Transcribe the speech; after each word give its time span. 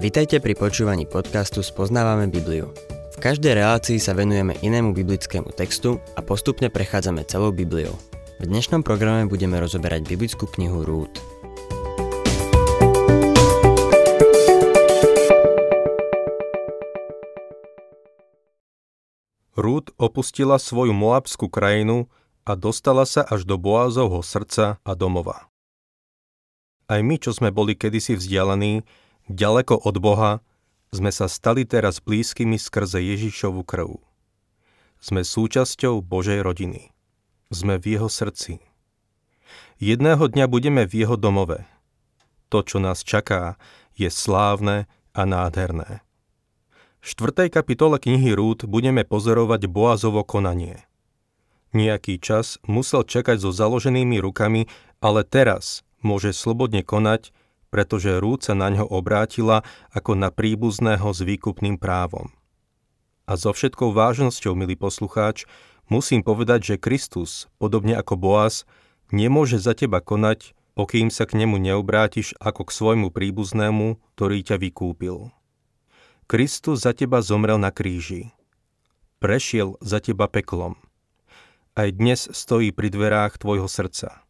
Vitajte 0.00 0.40
pri 0.40 0.56
počúvaní 0.56 1.04
podcastu 1.04 1.60
Spoznávame 1.60 2.24
Bibliu. 2.32 2.72
V 3.12 3.16
každej 3.20 3.52
relácii 3.52 4.00
sa 4.00 4.16
venujeme 4.16 4.56
inému 4.64 4.96
biblickému 4.96 5.52
textu 5.52 6.00
a 6.16 6.24
postupne 6.24 6.72
prechádzame 6.72 7.20
celou 7.28 7.52
Bibliou. 7.52 7.92
V 8.40 8.48
dnešnom 8.48 8.80
programe 8.80 9.28
budeme 9.28 9.60
rozoberať 9.60 10.08
biblickú 10.08 10.48
knihu 10.56 10.88
Rút. 10.88 11.20
Rút 19.52 19.92
opustila 20.00 20.56
svoju 20.56 20.96
moabskú 20.96 21.52
krajinu 21.52 22.08
a 22.48 22.56
dostala 22.56 23.04
sa 23.04 23.20
až 23.28 23.44
do 23.44 23.60
Boázovho 23.60 24.24
srdca 24.24 24.80
a 24.80 24.92
domova. 24.96 25.52
Aj 26.88 27.04
my, 27.04 27.20
čo 27.20 27.36
sme 27.36 27.52
boli 27.52 27.76
kedysi 27.76 28.16
vzdialení, 28.16 28.80
ďaleko 29.30 29.78
od 29.86 29.96
Boha, 30.02 30.32
sme 30.90 31.14
sa 31.14 31.30
stali 31.30 31.62
teraz 31.62 32.02
blízkymi 32.02 32.58
skrze 32.58 32.98
Ježišovu 32.98 33.62
krv. 33.62 34.02
Sme 34.98 35.22
súčasťou 35.22 36.02
Božej 36.02 36.42
rodiny. 36.42 36.90
Sme 37.48 37.78
v 37.78 37.96
jeho 37.96 38.10
srdci. 38.10 38.58
Jedného 39.80 40.28
dňa 40.28 40.46
budeme 40.50 40.82
v 40.84 41.06
jeho 41.06 41.16
domove. 41.16 41.64
To, 42.50 42.66
čo 42.66 42.82
nás 42.82 43.06
čaká, 43.06 43.54
je 43.94 44.10
slávne 44.10 44.90
a 45.14 45.22
nádherné. 45.24 46.02
V 47.00 47.06
4. 47.16 47.48
kapitole 47.48 47.96
knihy 47.96 48.36
Rút 48.36 48.68
budeme 48.68 49.08
pozorovať 49.08 49.72
Boazovo 49.72 50.20
konanie. 50.20 50.84
Nejaký 51.72 52.18
čas 52.20 52.60
musel 52.66 53.06
čakať 53.06 53.40
so 53.40 53.54
založenými 53.54 54.20
rukami, 54.20 54.68
ale 55.00 55.24
teraz 55.24 55.86
môže 56.04 56.34
slobodne 56.36 56.84
konať, 56.84 57.32
pretože 57.70 58.18
Rúd 58.18 58.42
sa 58.42 58.58
na 58.58 58.68
ňo 58.70 58.86
obrátila 58.86 59.62
ako 59.94 60.18
na 60.18 60.28
príbuzného 60.34 61.06
s 61.06 61.22
výkupným 61.22 61.78
právom. 61.78 62.30
A 63.30 63.38
so 63.38 63.54
všetkou 63.54 63.94
vážnosťou, 63.94 64.58
milý 64.58 64.74
poslucháč, 64.74 65.46
musím 65.86 66.26
povedať, 66.26 66.74
že 66.74 66.82
Kristus, 66.82 67.46
podobne 67.62 67.94
ako 67.94 68.18
Boaz, 68.18 68.66
nemôže 69.14 69.62
za 69.62 69.72
teba 69.78 70.02
konať, 70.02 70.58
pokým 70.74 71.14
sa 71.14 71.30
k 71.30 71.38
nemu 71.38 71.62
neobrátiš 71.62 72.34
ako 72.42 72.66
k 72.66 72.74
svojmu 72.74 73.08
príbuznému, 73.14 74.02
ktorý 74.18 74.42
ťa 74.42 74.56
vykúpil. 74.58 75.30
Kristus 76.30 76.86
za 76.86 76.94
teba 76.94 77.22
zomrel 77.22 77.58
na 77.58 77.70
kríži. 77.74 78.30
Prešiel 79.22 79.78
za 79.82 79.98
teba 79.98 80.26
peklom. 80.26 80.78
Aj 81.74 81.90
dnes 81.90 82.26
stojí 82.30 82.74
pri 82.74 82.90
dverách 82.90 83.38
tvojho 83.38 83.70
srdca. 83.70 84.26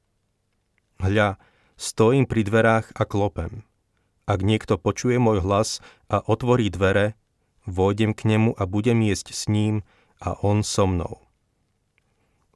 Hľa, 1.01 1.41
Stojím 1.81 2.29
pri 2.29 2.45
dverách 2.45 2.93
a 2.93 3.09
klopem. 3.09 3.65
Ak 4.29 4.45
niekto 4.45 4.77
počuje 4.77 5.17
môj 5.17 5.41
hlas 5.41 5.81
a 6.13 6.21
otvorí 6.21 6.69
dvere, 6.69 7.17
vôjdem 7.65 8.13
k 8.13 8.29
nemu 8.29 8.53
a 8.53 8.69
budem 8.69 9.01
jesť 9.01 9.33
s 9.33 9.49
ním 9.49 9.81
a 10.21 10.37
on 10.45 10.61
so 10.61 10.85
mnou. 10.85 11.25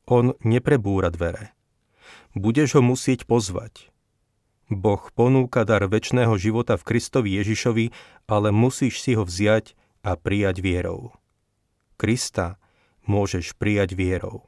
On 0.04 0.36
neprebúra 0.44 1.08
dvere. 1.08 1.56
Budeš 2.36 2.76
ho 2.76 2.84
musieť 2.84 3.24
pozvať. 3.24 3.88
Boh 4.68 5.00
ponúka 5.16 5.64
dar 5.64 5.88
väčšného 5.88 6.36
života 6.36 6.76
v 6.76 6.84
Kristovi 6.84 7.32
Ježišovi, 7.40 7.96
ale 8.28 8.52
musíš 8.52 9.00
si 9.00 9.16
ho 9.16 9.24
vziať 9.24 9.72
a 10.04 10.20
prijať 10.20 10.60
vierou. 10.60 11.16
Krista 11.96 12.60
môžeš 13.08 13.56
prijať 13.56 13.96
vierou. 13.96 14.44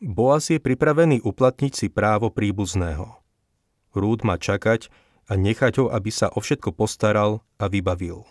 Boaz 0.00 0.48
je 0.48 0.56
pripravený 0.56 1.20
uplatniť 1.20 1.72
si 1.76 1.86
právo 1.92 2.32
príbuzného. 2.32 3.20
Rúd 3.92 4.24
má 4.24 4.40
čakať 4.40 4.88
a 5.28 5.36
nechať 5.36 5.84
ho, 5.84 5.86
aby 5.92 6.08
sa 6.08 6.32
o 6.32 6.40
všetko 6.40 6.72
postaral 6.72 7.44
a 7.60 7.68
vybavil. 7.68 8.24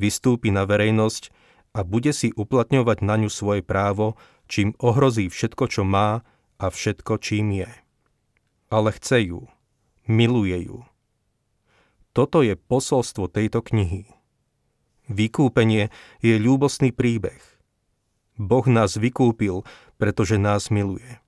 Vystúpi 0.00 0.48
na 0.48 0.64
verejnosť 0.64 1.28
a 1.76 1.84
bude 1.84 2.16
si 2.16 2.32
uplatňovať 2.32 3.04
na 3.04 3.20
ňu 3.20 3.28
svoje 3.28 3.60
právo, 3.60 4.16
čím 4.48 4.72
ohrozí 4.80 5.28
všetko, 5.28 5.64
čo 5.68 5.84
má 5.84 6.24
a 6.56 6.66
všetko, 6.72 7.20
čím 7.20 7.60
je. 7.60 7.70
Ale 8.72 8.96
chce 8.96 9.28
ju, 9.28 9.40
miluje 10.08 10.72
ju. 10.72 10.88
Toto 12.16 12.40
je 12.40 12.56
posolstvo 12.56 13.28
tejto 13.28 13.60
knihy. 13.60 14.08
Vykúpenie 15.12 15.92
je 16.24 16.34
ľúbosný 16.40 16.96
príbeh. 16.96 17.44
Boh 18.36 18.64
nás 18.68 18.96
vykúpil 18.96 19.64
pretože 19.96 20.36
nás 20.36 20.68
miluje. 20.68 21.20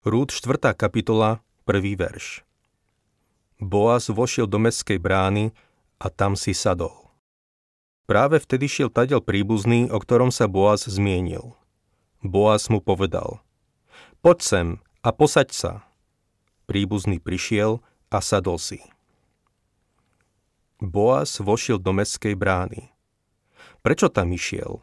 Rúd 0.00 0.32
4. 0.32 0.72
kapitola, 0.76 1.44
1. 1.68 1.76
verš. 1.96 2.44
Boaz 3.60 4.08
vošiel 4.08 4.48
do 4.48 4.56
mestskej 4.56 4.96
brány 4.96 5.52
a 6.00 6.08
tam 6.08 6.32
si 6.32 6.56
sadol. 6.56 7.12
Práve 8.08 8.40
vtedy 8.40 8.66
šiel 8.66 8.88
tadiel 8.88 9.20
príbuzný, 9.20 9.92
o 9.92 10.00
ktorom 10.00 10.32
sa 10.32 10.48
Boaz 10.48 10.88
zmienil. 10.88 11.52
Boaz 12.24 12.72
mu 12.72 12.80
povedal, 12.80 13.44
poď 14.24 14.38
sem 14.40 14.68
a 15.04 15.12
posaď 15.12 15.48
sa. 15.52 15.72
Príbuzný 16.64 17.20
prišiel 17.20 17.84
a 18.08 18.18
sadol 18.24 18.56
si. 18.56 18.80
Boaz 20.80 21.44
vošiel 21.44 21.76
do 21.76 21.92
mestskej 21.92 22.32
brány. 22.32 22.88
Prečo 23.84 24.08
tam 24.08 24.32
išiel? 24.32 24.80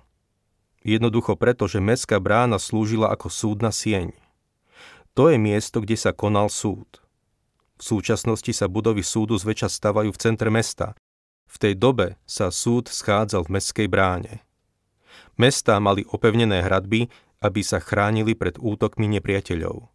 Jednoducho 0.88 1.36
preto, 1.36 1.68
že 1.68 1.84
mestská 1.84 2.16
brána 2.24 2.56
slúžila 2.64 3.12
ako 3.12 3.28
súdna 3.28 3.76
sieň. 3.76 4.16
To 5.20 5.28
je 5.28 5.36
miesto, 5.36 5.84
kde 5.84 6.00
sa 6.00 6.16
konal 6.16 6.48
súd. 6.48 7.04
V 7.76 7.84
súčasnosti 7.84 8.56
sa 8.56 8.72
budovy 8.72 9.04
súdu 9.04 9.36
zväčša 9.36 9.68
stavajú 9.68 10.16
v 10.16 10.22
centre 10.24 10.48
mesta. 10.48 10.96
V 11.52 11.60
tej 11.60 11.76
dobe 11.76 12.16
sa 12.24 12.48
súd 12.56 12.88
schádzal 12.88 13.46
v 13.46 13.60
mestskej 13.60 13.88
bráne. 13.92 14.48
Mestá 15.36 15.76
mali 15.84 16.08
opevnené 16.08 16.64
hradby, 16.64 17.12
aby 17.44 17.62
sa 17.68 17.84
chránili 17.84 18.34
pred 18.34 18.56
útokmi 18.56 19.12
nepriateľov. 19.20 19.92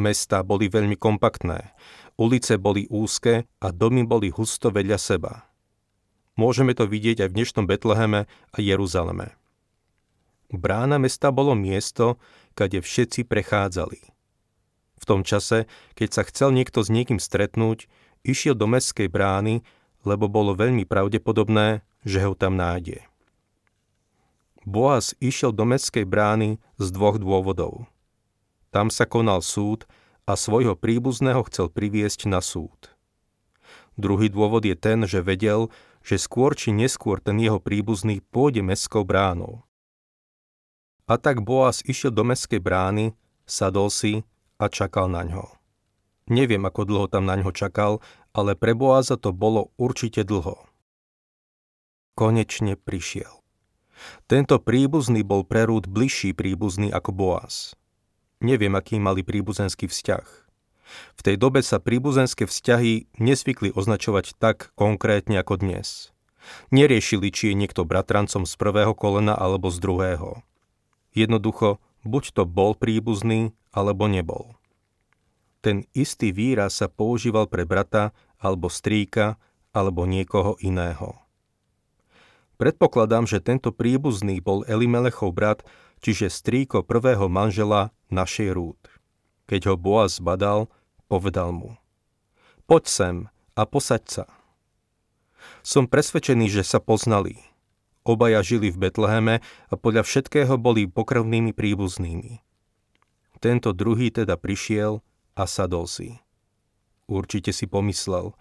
Mestá 0.00 0.40
boli 0.40 0.72
veľmi 0.72 0.96
kompaktné, 0.98 1.70
ulice 2.16 2.56
boli 2.56 2.88
úzke 2.90 3.44
a 3.60 3.66
domy 3.70 4.08
boli 4.08 4.32
husto 4.32 4.72
vedľa 4.72 4.98
seba. 4.98 5.46
Môžeme 6.34 6.72
to 6.74 6.88
vidieť 6.88 7.22
aj 7.22 7.28
v 7.30 7.36
dnešnom 7.38 7.64
Betleheme 7.68 8.26
a 8.26 8.56
Jeruzaleme. 8.58 9.43
Brána 10.54 11.02
mesta 11.02 11.34
bolo 11.34 11.58
miesto, 11.58 12.18
kade 12.54 12.78
všetci 12.78 13.26
prechádzali. 13.26 14.00
V 14.98 15.04
tom 15.04 15.26
čase, 15.26 15.66
keď 15.98 16.08
sa 16.14 16.22
chcel 16.24 16.54
niekto 16.54 16.80
s 16.80 16.88
niekým 16.88 17.18
stretnúť, 17.20 17.90
išiel 18.24 18.56
do 18.56 18.64
mestskej 18.70 19.10
brány, 19.10 19.66
lebo 20.06 20.30
bolo 20.30 20.56
veľmi 20.56 20.86
pravdepodobné, 20.88 21.82
že 22.04 22.24
ho 22.24 22.32
tam 22.32 22.56
nájde. 22.56 23.04
Boaz 24.64 25.12
išiel 25.20 25.52
do 25.52 25.68
mestskej 25.68 26.08
brány 26.08 26.56
z 26.80 26.86
dvoch 26.88 27.20
dôvodov. 27.20 27.84
Tam 28.72 28.88
sa 28.88 29.04
konal 29.04 29.44
súd 29.44 29.84
a 30.24 30.40
svojho 30.40 30.72
príbuzného 30.72 31.44
chcel 31.52 31.68
priviesť 31.68 32.24
na 32.24 32.40
súd. 32.40 32.94
Druhý 34.00 34.32
dôvod 34.32 34.64
je 34.64 34.72
ten, 34.74 35.04
že 35.04 35.20
vedel, 35.20 35.68
že 36.00 36.16
skôr 36.16 36.56
či 36.56 36.72
neskôr 36.72 37.20
ten 37.20 37.36
jeho 37.40 37.60
príbuzný 37.60 38.24
pôjde 38.32 38.64
mestskou 38.64 39.04
bránou. 39.04 39.63
A 41.04 41.20
tak 41.20 41.44
Boaz 41.44 41.84
išiel 41.84 42.16
do 42.16 42.24
mestskej 42.24 42.64
brány, 42.64 43.12
sadol 43.44 43.92
si 43.92 44.24
a 44.56 44.72
čakal 44.72 45.12
na 45.12 45.20
ňo. 45.20 45.44
Neviem, 46.32 46.64
ako 46.64 46.88
dlho 46.88 47.06
tam 47.12 47.28
na 47.28 47.36
ňo 47.36 47.52
čakal, 47.52 48.00
ale 48.32 48.56
pre 48.56 48.72
Boaza 48.72 49.20
to 49.20 49.36
bolo 49.36 49.68
určite 49.76 50.24
dlho. 50.24 50.64
Konečne 52.16 52.80
prišiel. 52.80 53.44
Tento 54.24 54.56
príbuzný 54.56 55.20
bol 55.20 55.44
pre 55.44 55.68
Rúd 55.68 55.84
bližší 55.84 56.32
príbuzný 56.32 56.88
ako 56.88 57.12
Boaz. 57.12 57.76
Neviem, 58.40 58.72
aký 58.72 58.96
mali 58.96 59.20
príbuzenský 59.20 59.88
vzťah. 59.88 60.26
V 61.16 61.20
tej 61.20 61.36
dobe 61.36 61.60
sa 61.60 61.80
príbuzenské 61.80 62.48
vzťahy 62.48 63.12
nesvykli 63.20 63.72
označovať 63.72 64.36
tak 64.36 64.72
konkrétne 64.76 65.40
ako 65.40 65.60
dnes. 65.60 66.12
Neriešili, 66.72 67.32
či 67.32 67.52
je 67.52 67.60
niekto 67.60 67.88
bratrancom 67.88 68.44
z 68.44 68.54
prvého 68.56 68.92
kolena 68.92 69.32
alebo 69.32 69.72
z 69.72 69.80
druhého. 69.80 70.44
Jednoducho, 71.14 71.78
buď 72.02 72.24
to 72.34 72.42
bol 72.42 72.74
príbuzný, 72.74 73.54
alebo 73.70 74.10
nebol. 74.10 74.58
Ten 75.62 75.86
istý 75.94 76.34
výraz 76.34 76.82
sa 76.82 76.90
používal 76.90 77.46
pre 77.46 77.62
brata, 77.62 78.10
alebo 78.42 78.66
strýka, 78.66 79.38
alebo 79.70 80.04
niekoho 80.04 80.58
iného. 80.60 81.16
Predpokladám, 82.58 83.26
že 83.26 83.42
tento 83.42 83.70
príbuzný 83.70 84.42
bol 84.42 84.66
Elimelechov 84.66 85.34
brat, 85.34 85.62
čiže 86.02 86.30
strýko 86.30 86.84
prvého 86.84 87.30
manžela 87.30 87.94
našej 88.10 88.54
rúd. 88.54 88.78
Keď 89.46 89.72
ho 89.72 89.76
Boaz 89.78 90.18
zbadal, 90.18 90.70
povedal 91.06 91.54
mu 91.54 91.78
Poď 92.66 92.84
sem 92.86 93.16
a 93.54 93.62
posaď 93.66 94.02
sa. 94.06 94.26
Som 95.62 95.86
presvedčený, 95.86 96.50
že 96.50 96.62
sa 96.66 96.82
poznali– 96.82 97.38
Obaja 98.04 98.44
žili 98.44 98.68
v 98.68 98.88
Betleheme 98.88 99.40
a 99.72 99.74
podľa 99.80 100.04
všetkého 100.04 100.60
boli 100.60 100.84
pokrvnými 100.84 101.56
príbuznými. 101.56 102.44
Tento 103.40 103.72
druhý 103.72 104.12
teda 104.12 104.36
prišiel 104.36 105.00
a 105.32 105.44
sadol 105.48 105.88
si. 105.88 106.20
Určite 107.08 107.52
si 107.52 107.64
pomyslel, 107.64 108.36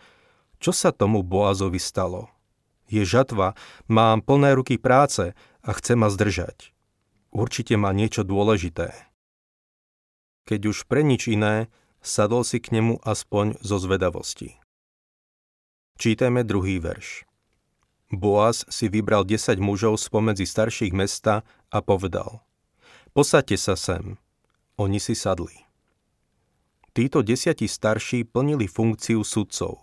Čo 0.59 0.71
sa 0.71 0.95
tomu 0.95 1.23
Boazovi 1.23 1.79
stalo? 1.79 2.31
Je 2.87 3.03
žatva, 3.03 3.55
mám 3.87 4.23
plné 4.23 4.55
ruky 4.55 4.79
práce 4.79 5.35
a 5.63 5.69
chce 5.75 5.95
ma 5.95 6.07
zdržať. 6.07 6.71
Určite 7.31 7.75
má 7.75 7.91
niečo 7.91 8.23
dôležité. 8.23 8.95
Keď 10.43 10.61
už 10.71 10.87
pre 10.91 11.07
nič 11.07 11.31
iné, 11.31 11.71
sadol 12.03 12.43
si 12.43 12.59
k 12.59 12.75
nemu 12.75 12.99
aspoň 13.03 13.59
zo 13.63 13.79
zvedavosti. 13.79 14.59
Čítame 15.95 16.43
druhý 16.43 16.83
verš. 16.83 17.23
Boaz 18.13 18.61
si 18.69 18.93
vybral 18.93 19.25
10 19.25 19.57
mužov 19.57 19.97
spomedzi 19.97 20.45
starších 20.45 20.93
mesta 20.93 21.41
a 21.73 21.81
povedal 21.81 22.45
Posaďte 23.13 23.57
sa 23.57 23.73
sem. 23.73 24.21
Oni 24.77 24.97
si 25.01 25.17
sadli. 25.17 25.53
Títo 26.93 27.25
desiatí 27.25 27.65
starší 27.65 28.25
plnili 28.25 28.69
funkciu 28.69 29.25
sudcov. 29.25 29.81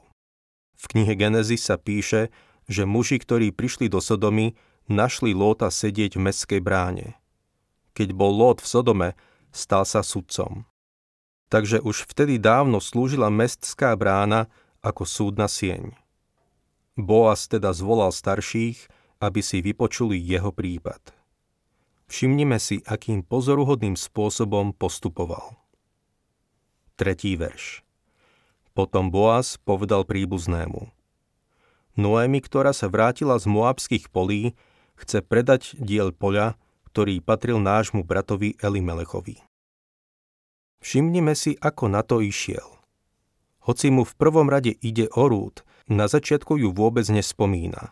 V 0.79 0.85
knihe 0.94 1.19
Genesis 1.19 1.67
sa 1.67 1.75
píše, 1.75 2.31
že 2.71 2.87
muži, 2.87 3.19
ktorí 3.19 3.50
prišli 3.50 3.91
do 3.91 3.99
Sodomy, 3.99 4.55
našli 4.87 5.35
Lóta 5.35 5.67
sedieť 5.71 6.15
v 6.15 6.31
mestskej 6.31 6.61
bráne. 6.62 7.19
Keď 7.99 8.15
bol 8.15 8.31
Lót 8.31 8.62
v 8.62 8.71
Sodome, 8.71 9.09
stal 9.50 9.83
sa 9.83 10.06
sudcom. 10.06 10.71
Takže 11.50 11.83
už 11.83 12.06
vtedy 12.06 12.38
dávno 12.38 12.79
slúžila 12.79 13.26
mestská 13.26 13.99
brána 13.99 14.47
ako 14.81 15.03
súdna 15.03 15.50
sieň. 15.50 16.00
Boaz 17.05 17.47
teda 17.50 17.73
zvolal 17.76 18.11
starších, 18.14 18.88
aby 19.20 19.41
si 19.44 19.61
vypočuli 19.61 20.17
jeho 20.17 20.50
prípad. 20.50 21.12
Všimnime 22.11 22.58
si, 22.58 22.82
akým 22.88 23.23
pozoruhodným 23.23 23.94
spôsobom 23.94 24.75
postupoval. 24.75 25.55
Tretí 26.99 27.38
verš. 27.38 27.87
Potom 28.75 29.14
Boaz 29.14 29.61
povedal 29.62 30.02
príbuznému. 30.02 30.91
Noémi, 31.94 32.41
ktorá 32.43 32.75
sa 32.75 32.91
vrátila 32.91 33.38
z 33.38 33.47
moabských 33.47 34.11
polí, 34.11 34.58
chce 34.99 35.23
predať 35.23 35.76
diel 35.79 36.11
poľa, 36.11 36.58
ktorý 36.91 37.23
patril 37.23 37.62
nášmu 37.62 38.02
bratovi 38.02 38.58
Elimelechovi. 38.58 39.38
Všimnime 40.81 41.37
si, 41.37 41.55
ako 41.61 41.93
na 41.93 42.02
to 42.02 42.25
išiel. 42.25 42.67
Hoci 43.69 43.93
mu 43.93 44.02
v 44.02 44.17
prvom 44.17 44.49
rade 44.49 44.75
ide 44.81 45.06
o 45.12 45.29
rúd, 45.29 45.62
na 45.91 46.07
začiatku 46.07 46.55
ju 46.55 46.71
vôbec 46.71 47.05
nespomína. 47.11 47.91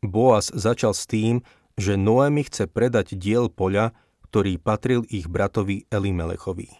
Boaz 0.00 0.48
začal 0.48 0.96
s 0.96 1.04
tým, 1.04 1.44
že 1.76 2.00
Noémi 2.00 2.48
chce 2.48 2.64
predať 2.64 3.14
diel 3.20 3.52
poľa, 3.52 3.92
ktorý 4.32 4.56
patril 4.56 5.04
ich 5.12 5.28
bratovi 5.28 5.84
Elimelechovi. 5.92 6.72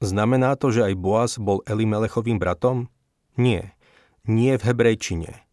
Znamená 0.00 0.56
to, 0.56 0.72
že 0.72 0.88
aj 0.90 0.94
Boaz 0.96 1.32
bol 1.36 1.60
Elimelechovým 1.68 2.40
bratom? 2.40 2.88
Nie. 3.36 3.76
Nie 4.24 4.56
v 4.56 4.72
hebrejčine. 4.72 5.44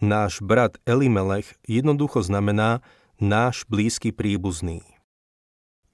Náš 0.00 0.40
brat 0.40 0.80
Elimelech 0.88 1.56
jednoducho 1.68 2.24
znamená 2.24 2.80
náš 3.20 3.68
blízky 3.68 4.10
príbuzný. 4.10 4.82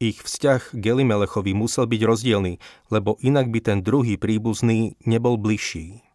Ich 0.01 0.25
vzťah 0.25 0.73
k 0.73 0.83
Elimelechovi 0.83 1.53
musel 1.53 1.85
byť 1.85 2.01
rozdielný, 2.01 2.57
lebo 2.89 3.21
inak 3.21 3.53
by 3.53 3.61
ten 3.61 3.79
druhý 3.85 4.17
príbuzný 4.17 4.97
nebol 5.05 5.37
bližší. 5.37 6.10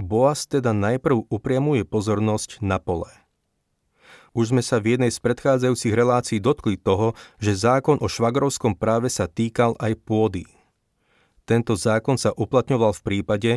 Boaz 0.00 0.48
teda 0.48 0.72
najprv 0.72 1.28
upriamuje 1.28 1.84
pozornosť 1.84 2.64
na 2.64 2.80
pole. 2.80 3.12
Už 4.32 4.56
sme 4.56 4.64
sa 4.64 4.80
v 4.80 4.96
jednej 4.96 5.12
z 5.12 5.20
predchádzajúcich 5.20 5.92
relácií 5.92 6.40
dotkli 6.40 6.80
toho, 6.80 7.12
že 7.36 7.52
zákon 7.52 8.00
o 8.00 8.08
švagrovskom 8.08 8.72
práve 8.72 9.12
sa 9.12 9.28
týkal 9.28 9.76
aj 9.76 9.92
pôdy. 10.08 10.48
Tento 11.44 11.76
zákon 11.76 12.16
sa 12.16 12.32
uplatňoval 12.32 12.96
v 12.96 13.04
prípade, 13.04 13.52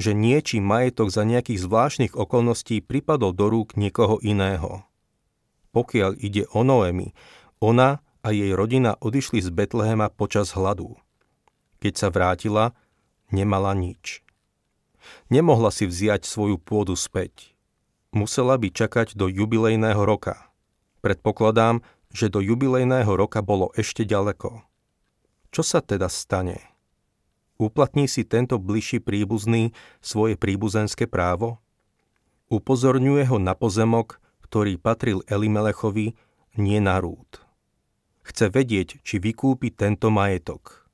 že 0.00 0.16
niečí 0.16 0.64
majetok 0.64 1.12
za 1.12 1.28
nejakých 1.28 1.68
zvláštnych 1.68 2.12
okolností 2.16 2.80
pripadol 2.80 3.36
do 3.36 3.52
rúk 3.52 3.76
niekoho 3.76 4.16
iného. 4.24 4.88
Pokiaľ 5.76 6.16
ide 6.16 6.48
o 6.56 6.64
Noemi, 6.64 7.12
ona 7.60 8.00
a 8.24 8.32
jej 8.32 8.56
rodina 8.56 8.96
odišli 9.04 9.44
z 9.44 9.52
Betlehema 9.52 10.08
počas 10.08 10.56
hladu. 10.56 10.96
Keď 11.84 11.92
sa 12.00 12.08
vrátila, 12.08 12.72
nemala 13.28 13.76
nič. 13.76 14.23
Nemohla 15.28 15.72
si 15.74 15.88
vziať 15.88 16.24
svoju 16.28 16.60
pôdu 16.60 16.94
späť 16.98 17.54
musela 18.14 18.54
by 18.56 18.70
čakať 18.70 19.18
do 19.18 19.26
jubilejného 19.26 19.98
roka. 20.06 20.48
Predpokladám, 21.02 21.82
že 22.14 22.30
do 22.30 22.38
jubilejného 22.38 23.10
roka 23.10 23.42
bolo 23.42 23.74
ešte 23.74 24.06
ďaleko. 24.06 24.62
Čo 25.50 25.62
sa 25.66 25.82
teda 25.82 26.06
stane? 26.06 26.62
Uplatní 27.58 28.06
si 28.06 28.22
tento 28.26 28.58
bližší 28.58 29.02
príbuzný 29.02 29.74
svoje 29.98 30.38
príbuzenské 30.38 31.10
právo? 31.10 31.58
Upozorňuje 32.50 33.26
ho 33.30 33.38
na 33.42 33.54
pozemok, 33.58 34.22
ktorý 34.46 34.78
patril 34.78 35.22
Elimelechovi, 35.26 36.14
nie 36.54 36.78
na 36.78 37.02
rúd. 37.02 37.42
Chce 38.24 38.48
vedieť, 38.48 39.02
či 39.02 39.18
vykúpi 39.18 39.74
tento 39.74 40.08
majetok. 40.08 40.86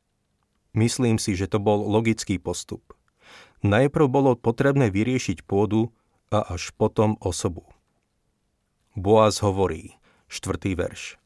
Myslím 0.72 1.20
si, 1.20 1.36
že 1.36 1.48
to 1.48 1.60
bol 1.60 1.84
logický 1.84 2.40
postup. 2.40 2.99
Najprv 3.60 4.06
bolo 4.08 4.32
potrebné 4.36 4.88
vyriešiť 4.88 5.44
pôdu, 5.44 5.92
a 6.30 6.46
až 6.46 6.70
potom 6.78 7.18
osobu. 7.18 7.66
Boaz 8.94 9.42
hovorí, 9.42 9.98
štvrtý 10.30 10.78
verš. 10.78 11.18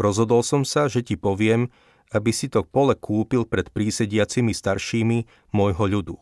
Rozhodol 0.00 0.40
som 0.40 0.64
sa, 0.64 0.88
že 0.88 1.04
ti 1.04 1.16
poviem, 1.16 1.68
aby 2.12 2.32
si 2.32 2.48
to 2.48 2.64
pole 2.64 2.96
kúpil 2.96 3.44
pred 3.44 3.68
prísediacimi 3.72 4.52
staršími 4.52 5.52
môjho 5.52 5.84
ľudu. 5.84 6.16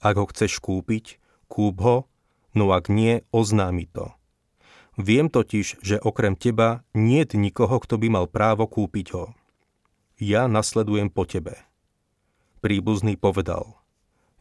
Ak 0.00 0.16
ho 0.20 0.28
chceš 0.28 0.60
kúpiť, 0.60 1.20
kúp 1.48 1.80
ho, 1.80 1.96
no 2.52 2.72
ak 2.72 2.92
nie, 2.92 3.24
oznámi 3.32 3.88
to. 3.88 4.12
Viem 4.94 5.26
totiž, 5.26 5.80
že 5.82 5.98
okrem 5.98 6.38
teba 6.38 6.86
nie 6.94 7.24
je 7.24 7.34
nikoho, 7.34 7.82
kto 7.82 7.98
by 7.98 8.08
mal 8.12 8.26
právo 8.30 8.68
kúpiť 8.68 9.06
ho. 9.16 9.34
Ja 10.20 10.46
nasledujem 10.46 11.10
po 11.10 11.26
tebe. 11.26 11.58
Príbuzný 12.62 13.18
povedal, 13.18 13.83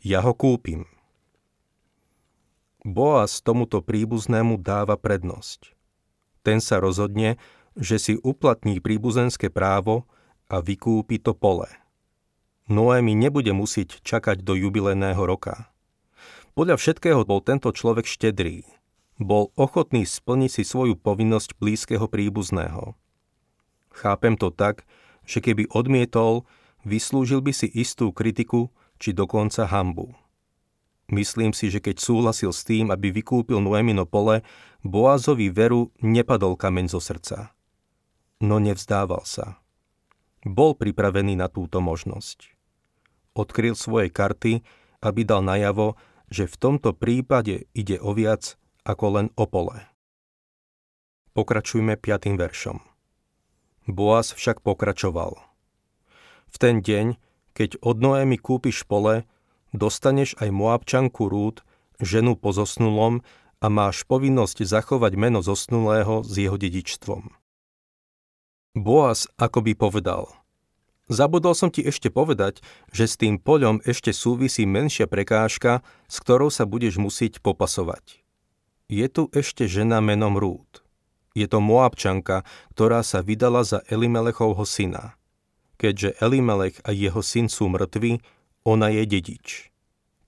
ja 0.03 0.19
ho 0.19 0.35
kúpim. 0.35 0.83
Boaz 2.83 3.39
tomuto 3.39 3.79
príbuznému 3.79 4.59
dáva 4.59 4.99
prednosť. 4.99 5.71
Ten 6.43 6.59
sa 6.59 6.83
rozhodne, 6.83 7.39
že 7.79 7.95
si 7.95 8.13
uplatní 8.19 8.83
príbuzenské 8.83 9.47
právo 9.47 10.03
a 10.51 10.59
vykúpi 10.59 11.23
to 11.23 11.31
pole. 11.31 11.71
Noémi 12.67 13.15
nebude 13.15 13.55
musieť 13.55 14.03
čakať 14.03 14.43
do 14.43 14.59
jubilejného 14.59 15.23
roka. 15.23 15.71
Podľa 16.51 16.75
všetkého 16.75 17.23
bol 17.23 17.39
tento 17.39 17.71
človek 17.71 18.03
štedrý. 18.03 18.67
Bol 19.15 19.55
ochotný 19.55 20.03
splniť 20.03 20.51
si 20.51 20.63
svoju 20.67 20.99
povinnosť 20.99 21.55
blízkeho 21.55 22.11
príbuzného. 22.11 22.99
Chápem 23.95 24.35
to 24.35 24.51
tak, 24.51 24.83
že 25.23 25.39
keby 25.39 25.71
odmietol, 25.71 26.43
vyslúžil 26.83 27.39
by 27.39 27.55
si 27.55 27.71
istú 27.71 28.11
kritiku 28.11 28.67
či 29.03 29.11
dokonca 29.11 29.67
hambu. 29.67 30.15
Myslím 31.11 31.51
si, 31.51 31.67
že 31.67 31.83
keď 31.83 31.99
súhlasil 31.99 32.55
s 32.55 32.63
tým, 32.63 32.87
aby 32.87 33.11
vykúpil 33.11 33.59
Noemino 33.59 34.07
pole, 34.07 34.47
Boazovi 34.79 35.51
veru 35.51 35.91
nepadol 35.99 36.55
kameň 36.55 36.87
zo 36.87 37.03
srdca. 37.03 37.51
No 38.39 38.63
nevzdával 38.63 39.27
sa. 39.27 39.59
Bol 40.47 40.79
pripravený 40.79 41.35
na 41.35 41.51
túto 41.51 41.83
možnosť. 41.83 42.55
Odkryl 43.35 43.75
svoje 43.75 44.07
karty, 44.07 44.63
aby 45.03 45.27
dal 45.27 45.43
najavo, 45.43 45.99
že 46.31 46.47
v 46.47 46.55
tomto 46.55 46.95
prípade 46.95 47.67
ide 47.75 47.99
o 47.99 48.15
viac 48.15 48.55
ako 48.87 49.19
len 49.19 49.27
o 49.35 49.43
pole. 49.43 49.83
Pokračujme 51.35 51.99
piatým 51.99 52.39
veršom. 52.39 52.79
Boaz 53.83 54.31
však 54.31 54.63
pokračoval. 54.63 55.35
V 56.47 56.55
ten 56.55 56.79
deň, 56.79 57.19
keď 57.53 57.81
od 57.81 58.01
Noémy 58.01 58.41
kúpiš 58.41 58.85
pole, 58.85 59.25
dostaneš 59.73 60.37
aj 60.41 60.49
Moabčanku 60.53 61.29
Rúd, 61.29 61.65
ženu 62.01 62.37
po 62.37 62.53
zosnulom 62.53 63.21
a 63.63 63.67
máš 63.71 64.03
povinnosť 64.03 64.67
zachovať 64.67 65.13
meno 65.15 65.39
zosnulého 65.39 66.25
s 66.25 66.33
jeho 66.35 66.59
dedičstvom. 66.59 67.31
Boaz 68.73 69.29
akoby 69.37 69.77
povedal 69.77 70.33
Zabudol 71.11 71.53
som 71.53 71.67
ti 71.67 71.83
ešte 71.83 72.07
povedať, 72.07 72.63
že 72.89 73.05
s 73.05 73.19
tým 73.19 73.35
poľom 73.35 73.83
ešte 73.83 74.15
súvisí 74.15 74.63
menšia 74.63 75.05
prekážka, 75.05 75.83
s 76.07 76.15
ktorou 76.23 76.47
sa 76.47 76.63
budeš 76.63 76.95
musieť 76.95 77.43
popasovať. 77.43 78.23
Je 78.87 79.05
tu 79.11 79.27
ešte 79.35 79.67
žena 79.67 79.99
menom 79.99 80.39
Rúd. 80.39 80.81
Je 81.35 81.45
to 81.49 81.59
Moabčanka, 81.59 82.47
ktorá 82.77 83.03
sa 83.03 83.19
vydala 83.19 83.67
za 83.67 83.83
Elimelechovho 83.89 84.63
syna. 84.63 85.19
Keďže 85.83 86.15
Elimelech 86.23 86.79
a 86.87 86.95
jeho 86.95 87.19
syn 87.19 87.51
sú 87.51 87.67
mŕtvi, 87.67 88.23
ona 88.63 88.87
je 88.87 89.03
dedič. 89.03 89.67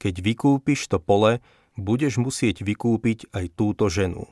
Keď 0.03 0.19
vykúpiš 0.19 0.91
to 0.91 0.99
pole, 0.99 1.39
budeš 1.79 2.19
musieť 2.19 2.59
vykúpiť 2.59 3.31
aj 3.31 3.55
túto 3.55 3.87
ženu. 3.87 4.27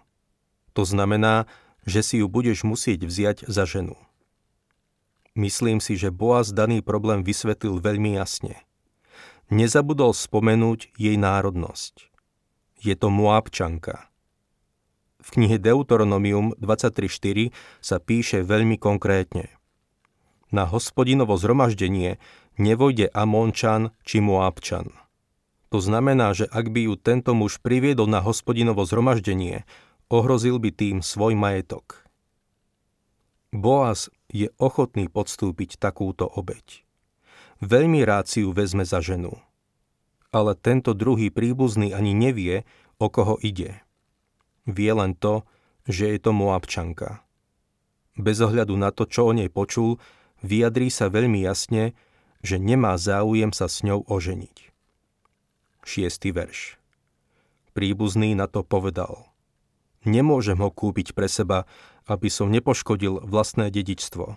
To 0.76 0.84
znamená, 0.84 1.48
že 1.88 2.04
si 2.04 2.20
ju 2.20 2.28
budeš 2.28 2.68
musieť 2.68 3.08
vziať 3.08 3.38
za 3.48 3.64
ženu. 3.64 3.96
Myslím 5.32 5.80
si, 5.80 5.96
že 5.96 6.12
Boaz 6.12 6.52
daný 6.52 6.84
problém 6.84 7.24
vysvetlil 7.24 7.80
veľmi 7.80 8.20
jasne. 8.20 8.60
nezabudol 9.48 10.12
spomenúť 10.12 10.92
jej 11.00 11.16
národnosť. 11.16 12.12
Je 12.84 12.96
to 13.00 13.08
Moabčanka. 13.08 14.12
V 15.24 15.40
knihe 15.40 15.56
Deuteronomium 15.56 16.52
23.4 16.60 17.56
sa 17.80 18.04
píše 18.04 18.44
veľmi 18.44 18.76
konkrétne. 18.76 19.63
Na 20.54 20.70
hospodinovo 20.70 21.34
zhromaždenie 21.34 22.22
nevojde 22.62 23.10
Amónčan 23.10 23.90
či 24.06 24.22
Moabčan. 24.22 24.94
To 25.74 25.82
znamená, 25.82 26.38
že 26.38 26.46
ak 26.46 26.70
by 26.70 26.86
ju 26.86 26.94
tento 26.94 27.34
muž 27.34 27.58
priviedol 27.58 28.06
na 28.06 28.22
hospodinovo 28.22 28.86
zhromaždenie, 28.86 29.66
ohrozil 30.14 30.62
by 30.62 30.70
tým 30.70 31.02
svoj 31.02 31.34
majetok. 31.34 32.06
Boaz 33.50 34.14
je 34.30 34.54
ochotný 34.62 35.10
podstúpiť 35.10 35.82
takúto 35.82 36.30
obeď. 36.30 36.86
Veľmi 37.58 38.06
rád 38.06 38.30
si 38.30 38.46
ju 38.46 38.54
vezme 38.54 38.86
za 38.86 39.02
ženu. 39.02 39.34
Ale 40.30 40.54
tento 40.54 40.94
druhý 40.94 41.34
príbuzný 41.34 41.98
ani 41.98 42.14
nevie, 42.14 42.62
o 43.02 43.10
koho 43.10 43.42
ide. 43.42 43.82
Vie 44.70 44.94
len 44.94 45.18
to, 45.18 45.50
že 45.90 46.14
je 46.14 46.18
to 46.22 46.30
Moabčanka. 46.30 47.26
Bez 48.14 48.38
ohľadu 48.38 48.78
na 48.78 48.94
to, 48.94 49.10
čo 49.10 49.30
o 49.30 49.34
nej 49.34 49.50
počul, 49.50 49.98
vyjadrí 50.44 50.92
sa 50.92 51.08
veľmi 51.10 51.42
jasne, 51.42 51.96
že 52.44 52.60
nemá 52.60 53.00
záujem 53.00 53.56
sa 53.56 53.72
s 53.72 53.82
ňou 53.82 54.04
oženiť. 54.06 54.70
6. 55.88 56.36
verš. 56.36 56.78
Príbuzný 57.74 58.36
na 58.38 58.46
to 58.46 58.62
povedal. 58.62 59.32
Nemôžem 60.04 60.60
ho 60.60 60.70
kúpiť 60.70 61.16
pre 61.16 61.32
seba, 61.32 61.64
aby 62.06 62.28
som 62.28 62.52
nepoškodil 62.52 63.24
vlastné 63.24 63.72
dedičstvo. 63.72 64.36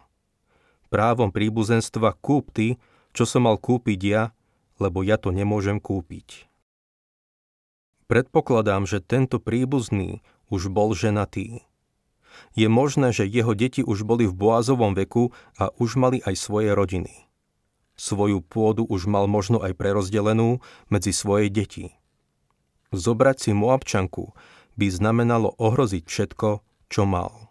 Právom 0.87 1.35
príbuzenstva 1.35 2.15
kúp 2.15 2.55
ty, 2.55 2.79
čo 3.11 3.27
som 3.27 3.51
mal 3.51 3.59
kúpiť 3.59 4.01
ja, 4.07 4.23
lebo 4.79 5.03
ja 5.03 5.19
to 5.19 5.35
nemôžem 5.35 5.83
kúpiť. 5.83 6.47
Predpokladám, 8.07 8.87
že 8.87 9.03
tento 9.03 9.43
príbuzný 9.43 10.23
už 10.47 10.71
bol 10.71 10.95
ženatý. 10.95 11.67
Je 12.55 12.69
možné, 12.69 13.13
že 13.13 13.29
jeho 13.29 13.53
deti 13.53 13.85
už 13.85 14.03
boli 14.03 14.25
v 14.29 14.35
Boazovom 14.35 14.97
veku 14.97 15.35
a 15.57 15.71
už 15.77 15.97
mali 16.01 16.19
aj 16.25 16.35
svoje 16.37 16.73
rodiny. 16.73 17.27
Svoju 17.97 18.45
pôdu 18.45 18.85
už 18.85 19.09
mal 19.09 19.25
možno 19.25 19.65
aj 19.65 19.73
prerozdelenú 19.73 20.61
medzi 20.93 21.17
svoje 21.17 21.49
deti. 21.49 21.97
Zobrať 22.93 23.37
si 23.49 23.51
Moabčanku 23.57 24.37
by 24.77 24.87
znamenalo 24.93 25.57
ohroziť 25.57 26.05
všetko, 26.05 26.49
čo 26.93 27.03
mal. 27.09 27.51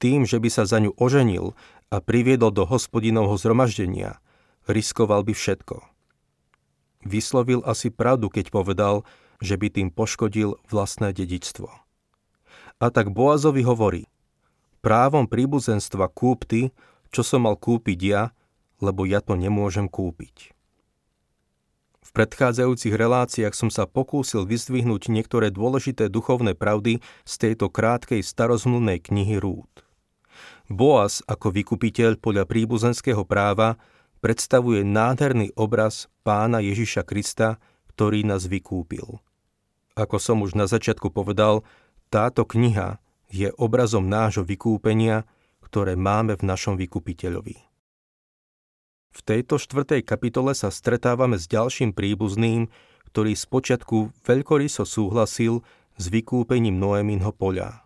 Tým, 0.00 0.24
že 0.24 0.40
by 0.40 0.48
sa 0.48 0.64
za 0.64 0.80
ňu 0.80 0.96
oženil 0.96 1.52
a 1.92 1.96
priviedol 2.00 2.54
do 2.54 2.64
hospodinovho 2.64 3.36
zhromaždenia, 3.36 4.22
riskoval 4.64 5.24
by 5.26 5.36
všetko. 5.36 5.84
Vyslovil 7.04 7.62
asi 7.62 7.92
pravdu, 7.94 8.32
keď 8.32 8.50
povedal, 8.50 9.06
že 9.38 9.54
by 9.54 9.70
tým 9.70 9.88
poškodil 9.94 10.58
vlastné 10.66 11.14
dedičstvo. 11.14 11.87
A 12.78 12.94
tak 12.94 13.10
Boazovi 13.10 13.66
hovorí, 13.66 14.06
právom 14.80 15.26
príbuzenstva 15.26 16.06
kúp 16.14 16.46
ty, 16.46 16.70
čo 17.10 17.26
som 17.26 17.50
mal 17.50 17.58
kúpiť 17.58 17.98
ja, 17.98 18.22
lebo 18.78 19.02
ja 19.02 19.18
to 19.18 19.34
nemôžem 19.34 19.90
kúpiť. 19.90 20.54
V 22.08 22.10
predchádzajúcich 22.16 22.94
reláciách 22.96 23.52
som 23.52 23.68
sa 23.68 23.84
pokúsil 23.84 24.48
vyzdvihnúť 24.48 25.12
niektoré 25.12 25.52
dôležité 25.52 26.08
duchovné 26.08 26.56
pravdy 26.56 27.04
z 27.28 27.34
tejto 27.36 27.68
krátkej 27.68 28.24
starozmluvnej 28.24 29.02
knihy 29.02 29.36
Rúd. 29.36 29.68
Boaz 30.72 31.20
ako 31.28 31.52
vykupiteľ 31.52 32.16
podľa 32.16 32.48
príbuzenského 32.48 33.28
práva 33.28 33.76
predstavuje 34.24 34.88
nádherný 34.88 35.52
obraz 35.58 36.08
pána 36.24 36.64
Ježiša 36.64 37.04
Krista, 37.04 37.60
ktorý 37.92 38.24
nás 38.24 38.48
vykúpil. 38.48 39.20
Ako 39.98 40.16
som 40.22 40.40
už 40.40 40.54
na 40.56 40.64
začiatku 40.64 41.10
povedal, 41.12 41.66
táto 42.08 42.48
kniha 42.48 43.00
je 43.28 43.52
obrazom 43.60 44.08
nášho 44.08 44.44
vykúpenia, 44.44 45.28
ktoré 45.60 45.94
máme 45.94 46.36
v 46.40 46.48
našom 46.48 46.80
vykupiteľovi. 46.80 47.56
V 49.12 49.20
tejto 49.24 49.60
štvrtej 49.60 50.04
kapitole 50.04 50.52
sa 50.56 50.72
stretávame 50.72 51.36
s 51.36 51.48
ďalším 51.48 51.92
príbuzným, 51.92 52.72
ktorý 53.08 53.32
spočiatku 53.32 54.12
veľkoryso 54.24 54.84
súhlasil 54.84 55.64
s 55.96 56.04
vykúpením 56.12 56.76
Noéminho 56.76 57.32
poľa. 57.32 57.84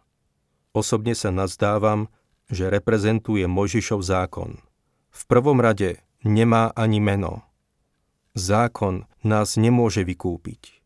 Osobne 0.75 1.15
sa 1.17 1.31
nazdávam, 1.31 2.11
že 2.53 2.69
reprezentuje 2.69 3.49
Mojžišov 3.49 4.03
zákon. 4.03 4.61
V 5.13 5.23
prvom 5.31 5.63
rade 5.63 6.03
nemá 6.21 6.75
ani 6.77 7.01
meno. 7.01 7.47
Zákon 8.37 9.09
nás 9.25 9.57
nemôže 9.57 10.05
vykúpiť. 10.05 10.82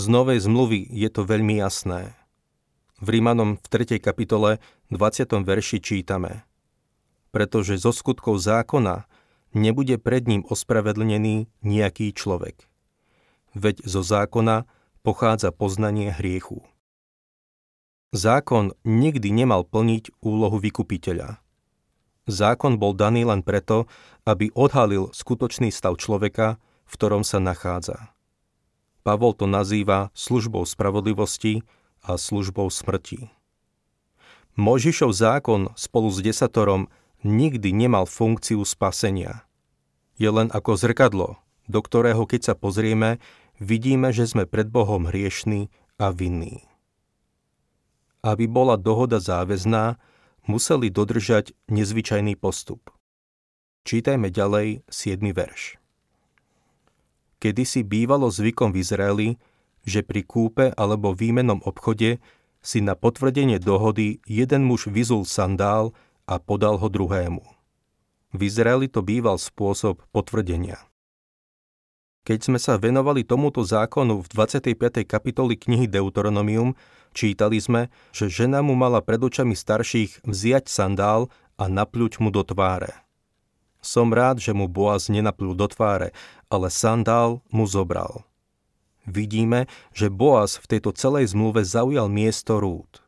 Z 0.00 0.08
novej 0.08 0.40
zmluvy 0.40 0.88
je 0.88 1.12
to 1.12 1.28
veľmi 1.28 1.60
jasné. 1.60 2.16
V 3.04 3.12
Rímanom 3.12 3.60
v 3.60 3.66
3. 3.68 4.00
kapitole 4.00 4.56
20. 4.88 5.28
verši 5.44 5.76
čítame– 5.84 6.40
pretože 7.30 7.78
zo 7.78 7.94
skutkov 7.94 8.42
zákona 8.42 9.06
nebude 9.54 9.98
pred 9.98 10.26
ním 10.26 10.42
ospravedlnený 10.46 11.46
nejaký 11.62 12.14
človek. 12.14 12.66
Veď 13.54 13.82
zo 13.82 14.02
zákona 14.02 14.66
pochádza 15.02 15.50
poznanie 15.50 16.14
hriechu. 16.14 16.62
Zákon 18.10 18.74
nikdy 18.82 19.30
nemal 19.30 19.62
plniť 19.62 20.18
úlohu 20.18 20.58
vykupiteľa. 20.58 21.38
Zákon 22.26 22.78
bol 22.78 22.94
daný 22.94 23.26
len 23.26 23.42
preto, 23.42 23.86
aby 24.26 24.50
odhalil 24.54 25.10
skutočný 25.14 25.70
stav 25.70 25.98
človeka, 25.98 26.58
v 26.86 26.92
ktorom 26.94 27.22
sa 27.22 27.38
nachádza. 27.38 28.10
Pavol 29.00 29.32
to 29.32 29.48
nazýva 29.48 30.12
službou 30.12 30.68
spravodlivosti 30.68 31.64
a 32.04 32.20
službou 32.20 32.68
smrti. 32.68 33.32
Možišov 34.60 35.16
zákon 35.16 35.72
spolu 35.72 36.12
s 36.12 36.20
desatorom 36.20 36.92
nikdy 37.24 37.72
nemal 37.72 38.04
funkciu 38.04 38.60
spasenia. 38.68 39.48
Je 40.20 40.28
len 40.28 40.52
ako 40.52 40.76
zrkadlo, 40.76 41.28
do 41.64 41.80
ktorého 41.80 42.28
keď 42.28 42.52
sa 42.52 42.54
pozrieme, 42.58 43.22
vidíme, 43.56 44.12
že 44.12 44.28
sme 44.28 44.44
pred 44.44 44.68
Bohom 44.68 45.08
hriešní 45.08 45.72
a 45.96 46.12
vinní. 46.12 46.68
Aby 48.20 48.44
bola 48.52 48.76
dohoda 48.76 49.16
záväzná, 49.16 49.96
museli 50.44 50.92
dodržať 50.92 51.56
nezvyčajný 51.72 52.36
postup. 52.36 52.92
Čítajme 53.88 54.28
ďalej 54.28 54.84
7. 54.92 55.24
verš. 55.32 55.79
Kedy 57.40 57.64
si 57.64 57.80
bývalo 57.80 58.28
zvykom 58.28 58.76
v 58.76 58.84
Izraeli, 58.84 59.28
že 59.88 60.04
pri 60.04 60.20
kúpe 60.28 60.76
alebo 60.76 61.16
výmenom 61.16 61.64
obchode 61.64 62.20
si 62.60 62.84
na 62.84 62.92
potvrdenie 62.92 63.56
dohody 63.56 64.20
jeden 64.28 64.68
muž 64.68 64.92
vyzul 64.92 65.24
sandál 65.24 65.96
a 66.28 66.36
podal 66.36 66.76
ho 66.76 66.88
druhému. 66.92 67.40
V 68.36 68.40
Izraeli 68.44 68.86
to 68.92 69.00
býval 69.00 69.40
spôsob 69.40 70.04
potvrdenia. 70.12 70.78
Keď 72.28 72.38
sme 72.52 72.58
sa 72.60 72.76
venovali 72.76 73.24
tomuto 73.24 73.64
zákonu 73.64 74.20
v 74.20 74.28
25. 74.28 75.08
kapitoli 75.08 75.56
knihy 75.56 75.88
Deuteronomium, 75.88 76.76
čítali 77.16 77.56
sme, 77.56 77.88
že 78.12 78.28
žena 78.28 78.60
mu 78.60 78.76
mala 78.76 79.00
pred 79.00 79.18
očami 79.18 79.56
starších 79.56 80.28
vziať 80.28 80.68
sandál 80.68 81.32
a 81.56 81.64
napľuť 81.72 82.20
mu 82.20 82.28
do 82.28 82.44
tváre. 82.44 82.92
Som 83.80 84.12
rád, 84.12 84.40
že 84.40 84.52
mu 84.52 84.68
Boaz 84.68 85.08
nenapľul 85.08 85.56
do 85.56 85.66
tváre, 85.68 86.12
ale 86.52 86.68
sandál 86.68 87.40
mu 87.48 87.64
zobral. 87.64 88.28
Vidíme, 89.08 89.64
že 89.96 90.12
Boaz 90.12 90.60
v 90.60 90.76
tejto 90.76 90.92
celej 90.92 91.32
zmluve 91.32 91.64
zaujal 91.64 92.12
miesto 92.12 92.60
rúd. 92.60 93.00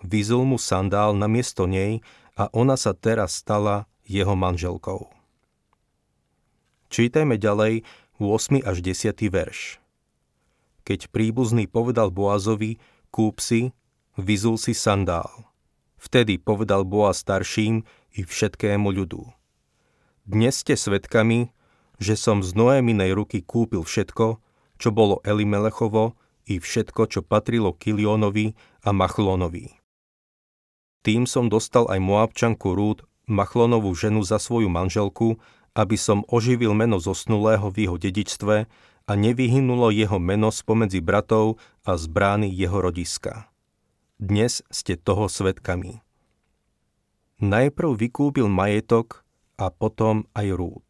Vyzul 0.00 0.48
mu 0.48 0.56
sandál 0.56 1.12
na 1.16 1.28
miesto 1.28 1.68
nej 1.68 2.00
a 2.34 2.48
ona 2.56 2.80
sa 2.80 2.96
teraz 2.96 3.36
stala 3.36 3.84
jeho 4.08 4.32
manželkou. 4.32 5.12
Čítajme 6.88 7.36
ďalej 7.36 7.84
8. 8.20 8.64
až 8.64 8.76
10. 8.80 9.16
verš. 9.28 9.82
Keď 10.84 11.08
príbuzný 11.08 11.64
povedal 11.66 12.12
Boazovi, 12.12 12.76
kúp 13.08 13.40
si, 13.40 13.72
vyzul 14.20 14.60
si 14.60 14.76
sandál. 14.76 15.48
Vtedy 15.96 16.36
povedal 16.36 16.84
Boaz 16.84 17.24
starším 17.24 17.82
i 18.14 18.20
všetkému 18.22 18.92
ľudu. 18.92 19.43
Dnes 20.24 20.64
ste 20.64 20.72
svedkami, 20.72 21.52
že 22.00 22.16
som 22.16 22.40
z 22.40 22.56
Noéminej 22.56 23.12
ruky 23.12 23.44
kúpil 23.44 23.84
všetko, 23.84 24.40
čo 24.80 24.88
bolo 24.88 25.20
Elimelechovo 25.20 26.16
i 26.48 26.56
všetko, 26.56 27.12
čo 27.12 27.20
patrilo 27.20 27.76
Kilionovi 27.76 28.56
a 28.88 28.96
Machlónovi. 28.96 29.76
Tým 31.04 31.28
som 31.28 31.52
dostal 31.52 31.84
aj 31.92 32.00
Moabčanku 32.00 32.72
Rúd, 32.72 33.04
Machlonovú 33.28 33.92
ženu 33.92 34.24
za 34.24 34.40
svoju 34.40 34.72
manželku, 34.72 35.36
aby 35.76 36.00
som 36.00 36.24
oživil 36.32 36.72
meno 36.72 36.96
zosnulého 36.96 37.68
v 37.68 37.84
jeho 37.84 38.00
dedičstve 38.00 38.56
a 39.04 39.12
nevyhynulo 39.12 39.92
jeho 39.92 40.16
meno 40.16 40.48
spomedzi 40.48 41.04
bratov 41.04 41.60
a 41.84 42.00
z 42.00 42.08
brány 42.08 42.48
jeho 42.48 42.80
rodiska. 42.80 43.52
Dnes 44.16 44.64
ste 44.72 44.96
toho 44.96 45.28
svetkami. 45.28 46.00
Najprv 47.44 47.90
vykúpil 47.92 48.48
majetok 48.48 49.23
a 49.58 49.70
potom 49.70 50.26
aj 50.34 50.46
rúd. 50.54 50.86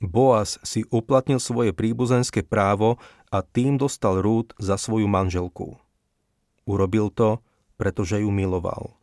Boaz 0.00 0.56
si 0.64 0.88
uplatnil 0.88 1.36
svoje 1.36 1.76
príbuzenské 1.76 2.40
právo 2.40 2.96
a 3.28 3.44
tým 3.44 3.76
dostal 3.76 4.24
Rút 4.24 4.56
za 4.56 4.80
svoju 4.80 5.04
manželku. 5.04 5.76
Urobil 6.64 7.12
to, 7.12 7.44
pretože 7.76 8.16
ju 8.24 8.32
miloval. 8.32 8.96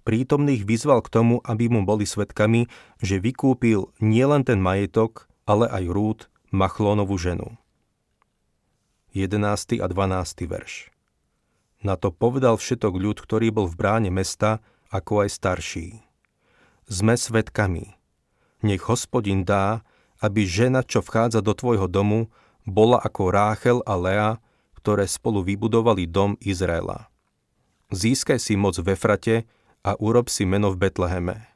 Prítomných 0.00 0.64
vyzval 0.64 1.04
k 1.04 1.12
tomu, 1.12 1.44
aby 1.44 1.68
mu 1.68 1.84
boli 1.84 2.08
svetkami, 2.08 2.72
že 3.04 3.20
vykúpil 3.20 3.92
nielen 4.00 4.40
ten 4.48 4.56
majetok, 4.56 5.28
ale 5.44 5.68
aj 5.68 5.84
Rút, 5.92 6.20
Machlónovú 6.48 7.20
ženu. 7.20 7.60
11. 9.12 9.84
a 9.84 9.86
12. 9.86 10.48
verš 10.48 10.88
Na 11.84 12.00
to 12.00 12.08
povedal 12.08 12.56
všetok 12.56 12.94
ľud, 12.96 13.20
ktorý 13.20 13.52
bol 13.52 13.66
v 13.68 13.76
bráne 13.76 14.08
mesta, 14.08 14.64
ako 14.88 15.28
aj 15.28 15.28
starší. 15.28 15.88
Sme 16.90 17.14
svetkami. 17.14 17.94
Nech 18.66 18.82
hospodin 18.90 19.46
dá, 19.46 19.86
aby 20.18 20.42
žena, 20.42 20.82
čo 20.82 20.98
vchádza 20.98 21.38
do 21.38 21.54
tvojho 21.54 21.86
domu, 21.86 22.34
bola 22.66 22.98
ako 22.98 23.30
Ráchel 23.30 23.78
a 23.86 23.94
Lea, 23.94 24.30
ktoré 24.74 25.06
spolu 25.06 25.46
vybudovali 25.46 26.10
dom 26.10 26.34
Izraela. 26.42 27.06
Získaj 27.94 28.42
si 28.42 28.58
moc 28.58 28.74
v 28.74 28.98
Efrate 28.98 29.46
a 29.86 29.94
urob 30.02 30.26
si 30.26 30.42
meno 30.42 30.74
v 30.74 30.82
Betleheme. 30.82 31.46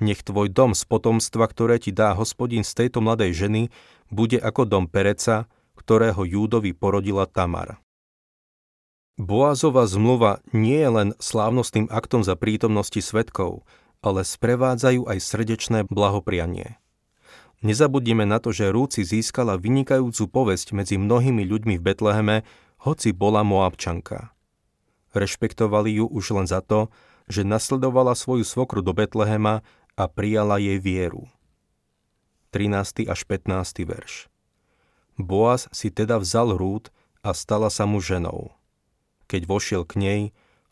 Nech 0.00 0.24
tvoj 0.24 0.48
dom 0.48 0.72
z 0.72 0.80
potomstva, 0.88 1.44
ktoré 1.44 1.76
ti 1.76 1.92
dá 1.92 2.16
hospodin 2.16 2.64
z 2.64 2.72
tejto 2.72 3.04
mladej 3.04 3.36
ženy, 3.36 3.62
bude 4.08 4.40
ako 4.40 4.64
dom 4.64 4.88
Pereca, 4.88 5.44
ktorého 5.76 6.24
Júdovi 6.24 6.72
porodila 6.72 7.28
Tamar. 7.28 7.84
Boazová 9.20 9.84
zmluva 9.84 10.40
nie 10.56 10.80
je 10.80 10.88
len 10.88 11.08
slávnostným 11.20 11.92
aktom 11.92 12.24
za 12.24 12.32
prítomnosti 12.32 13.04
svetkov, 13.04 13.68
ale 14.02 14.22
sprevádzajú 14.22 15.06
aj 15.06 15.18
srdečné 15.18 15.78
blahoprianie. 15.90 16.78
Nezabudnime 17.58 18.22
na 18.22 18.38
to, 18.38 18.54
že 18.54 18.70
Rúci 18.70 19.02
získala 19.02 19.58
vynikajúcu 19.58 20.30
povesť 20.30 20.78
medzi 20.78 20.94
mnohými 20.94 21.42
ľuďmi 21.42 21.74
v 21.78 21.82
Betleheme, 21.82 22.36
hoci 22.86 23.10
bola 23.10 23.42
Moabčanka. 23.42 24.30
Rešpektovali 25.10 25.98
ju 25.98 26.06
už 26.06 26.38
len 26.38 26.46
za 26.46 26.62
to, 26.62 26.86
že 27.26 27.42
nasledovala 27.42 28.14
svoju 28.14 28.46
svokru 28.46 28.78
do 28.78 28.94
Betlehema 28.94 29.66
a 29.98 30.04
prijala 30.06 30.62
jej 30.62 30.78
vieru. 30.78 31.26
13. 32.54 33.10
až 33.10 33.20
15. 33.26 33.84
verš 33.84 34.30
Boaz 35.18 35.66
si 35.74 35.90
teda 35.90 36.22
vzal 36.22 36.54
Rút 36.54 36.94
a 37.26 37.34
stala 37.34 37.68
sa 37.68 37.84
mu 37.84 37.98
ženou. 37.98 38.54
Keď 39.26 39.44
vošiel 39.44 39.82
k 39.82 39.98
nej, 39.98 40.20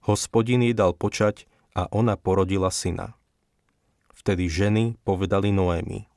hospodin 0.06 0.62
jej 0.62 0.72
dal 0.72 0.94
počať 0.94 1.50
a 1.76 1.84
ona 1.92 2.16
porodila 2.16 2.72
syna. 2.72 3.12
Vtedy 4.16 4.48
ženy 4.48 4.96
povedali 5.04 5.52
Noémi– 5.52 6.08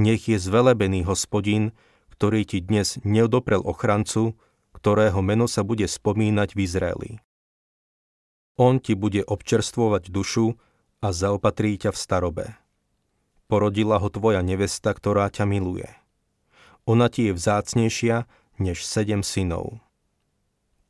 nech 0.00 0.32
je 0.32 0.40
zvelebený 0.40 1.04
hospodin, 1.04 1.76
ktorý 2.14 2.48
ti 2.48 2.64
dnes 2.64 2.96
neodoprel 3.04 3.60
ochrancu, 3.60 4.32
ktorého 4.72 5.20
meno 5.20 5.44
sa 5.44 5.60
bude 5.60 5.84
spomínať 5.84 6.56
v 6.56 6.58
Izraeli. 6.64 7.12
On 8.56 8.80
ti 8.80 8.96
bude 8.96 9.20
občerstvovať 9.20 10.08
dušu 10.08 10.56
a 11.04 11.08
zaopatrí 11.12 11.76
ťa 11.80 11.92
v 11.92 11.98
starobe. 12.00 12.46
Porodila 13.44 14.00
ho 14.00 14.08
tvoja 14.08 14.40
nevesta, 14.40 14.96
ktorá 14.96 15.28
ťa 15.28 15.44
miluje. 15.48 15.88
Ona 16.88 17.12
ti 17.12 17.28
je 17.28 17.36
vzácnejšia 17.36 18.24
než 18.56 18.84
sedem 18.84 19.20
synov. 19.20 19.84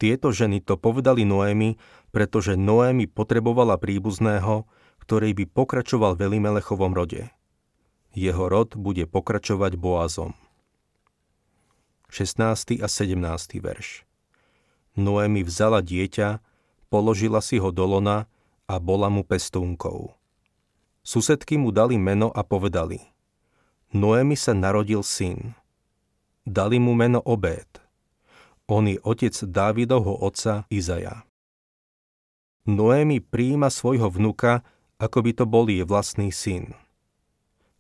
Tieto 0.01 0.33
ženy 0.33 0.65
to 0.65 0.81
povedali 0.81 1.29
Noémi, 1.29 1.77
pretože 2.09 2.57
Noémi 2.57 3.05
potrebovala 3.05 3.77
príbuzného, 3.77 4.65
ktorý 5.05 5.37
by 5.37 5.45
pokračoval 5.53 6.17
v 6.17 6.33
Elimelechovom 6.33 6.97
rode 6.97 7.29
jeho 8.15 8.51
rod 8.51 8.75
bude 8.75 9.07
pokračovať 9.07 9.79
Boazom. 9.79 10.35
16. 12.11 12.83
a 12.83 12.89
17. 12.91 13.63
verš 13.63 14.03
Noemi 14.99 15.47
vzala 15.47 15.79
dieťa, 15.79 16.43
položila 16.91 17.39
si 17.39 17.63
ho 17.63 17.71
do 17.71 17.87
lona 17.87 18.27
a 18.67 18.83
bola 18.83 19.07
mu 19.07 19.23
pestúnkou. 19.23 20.11
Susedky 21.07 21.55
mu 21.55 21.71
dali 21.71 21.95
meno 22.03 22.35
a 22.35 22.43
povedali 22.43 22.99
Noemi 23.95 24.35
sa 24.35 24.59
narodil 24.59 25.07
syn. 25.07 25.55
Dali 26.43 26.83
mu 26.83 26.99
meno 26.99 27.23
Obed. 27.23 27.67
On 28.71 28.87
je 28.87 29.03
otec 29.03 29.35
Dávidovho 29.51 30.15
otca 30.23 30.63
Izaja. 30.71 31.27
Noemi 32.71 33.19
príjima 33.19 33.67
svojho 33.67 34.07
vnuka, 34.07 34.63
ako 35.03 35.27
by 35.27 35.31
to 35.35 35.45
bol 35.45 35.67
jej 35.67 35.83
vlastný 35.83 36.31
syn. 36.31 36.79